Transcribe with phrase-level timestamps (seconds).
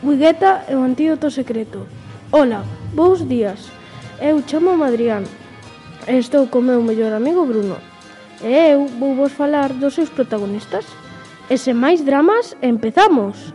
[0.00, 1.82] Wigueta é o antídoto secreto.
[2.30, 2.62] Ola,
[2.94, 3.66] bons días.
[4.22, 5.26] Eu chamo Madrián
[6.06, 7.74] e estou co meu mellor amigo Bruno.
[8.38, 10.86] E eu vou vos falar dos seus protagonistas.
[11.50, 13.50] E sen máis dramas, empezamos.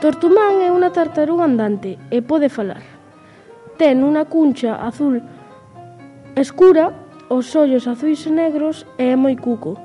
[0.00, 2.80] Tortumán é unha tartaruga andante e pode falar.
[3.76, 5.20] Ten unha cuncha azul
[6.40, 6.88] escura,
[7.28, 9.76] os ollos azuis e negros e é moi cuco.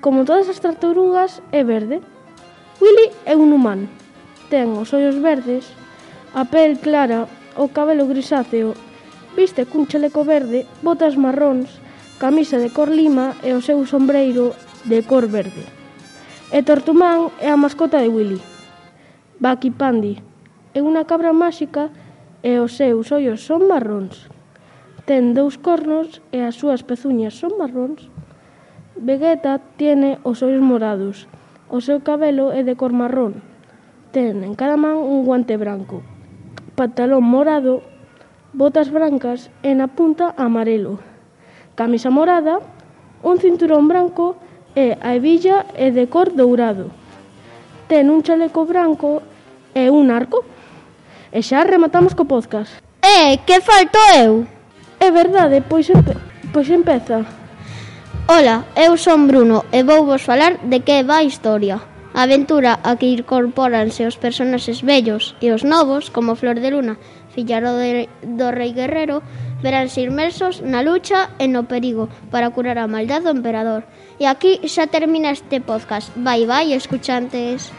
[0.00, 2.00] Como todas as tartarugas, é verde.
[2.80, 4.00] Willy é un humano
[4.52, 5.64] ten os ollos verdes,
[6.36, 7.24] a pel clara,
[7.56, 8.76] o cabelo grisáceo,
[9.32, 11.80] viste cun chaleco verde, botas marróns,
[12.20, 14.52] camisa de cor lima e o seu sombreiro
[14.84, 15.64] de cor verde.
[16.52, 18.44] E Tortumán é a mascota de Willy.
[19.40, 20.20] Baki Pandi
[20.76, 21.88] é unha cabra máxica
[22.44, 24.28] e os seus ollos son marróns.
[25.08, 28.04] Ten dous cornos e as súas pezuñas son marróns.
[29.00, 31.24] Vegeta tiene os ollos morados.
[31.72, 33.51] O seu cabelo é de cor marrón
[34.12, 36.02] Ten en cada man un guante branco,
[36.76, 37.80] pantalón morado,
[38.52, 41.00] botas brancas e na punta amarelo,
[41.80, 42.60] camisa morada,
[43.24, 44.36] un cinturón branco
[44.76, 46.92] e a hebilla é de cor dourado.
[47.88, 49.24] Ten un chaleco branco
[49.72, 50.44] e un arco.
[51.32, 52.84] E xa rematamos co podcast.
[53.00, 54.44] Eh, que falto eu?
[55.00, 56.12] É verdade, pois, empe
[56.52, 57.24] pois empeza.
[58.28, 61.91] Ola, eu son Bruno e vou vos falar de que va a historia.
[62.14, 67.00] Aventura a que incorpóranse os personaxes vellos e os novos, como Flor de Luna,
[67.32, 69.24] fillaro de, do rei guerrero,
[69.64, 73.88] veránse inmersos na lucha e no perigo para curar a maldad do emperador.
[74.20, 76.12] E aquí xa termina este podcast.
[76.20, 77.72] Bye bye, escuchantes.